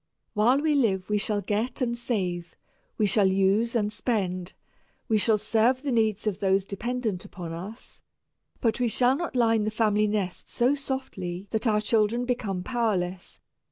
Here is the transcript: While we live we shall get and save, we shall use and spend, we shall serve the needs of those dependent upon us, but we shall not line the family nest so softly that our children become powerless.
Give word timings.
While 0.33 0.61
we 0.61 0.73
live 0.73 1.11
we 1.11 1.19
shall 1.19 1.41
get 1.41 1.79
and 1.79 1.95
save, 1.95 2.55
we 2.97 3.05
shall 3.05 3.27
use 3.27 3.75
and 3.75 3.93
spend, 3.93 4.53
we 5.07 5.19
shall 5.19 5.37
serve 5.37 5.83
the 5.83 5.91
needs 5.91 6.25
of 6.25 6.39
those 6.39 6.65
dependent 6.65 7.23
upon 7.23 7.53
us, 7.53 8.01
but 8.61 8.79
we 8.79 8.87
shall 8.87 9.15
not 9.15 9.35
line 9.35 9.63
the 9.63 9.69
family 9.69 10.07
nest 10.07 10.49
so 10.49 10.73
softly 10.73 11.45
that 11.51 11.67
our 11.67 11.81
children 11.81 12.25
become 12.25 12.63
powerless. 12.63 13.37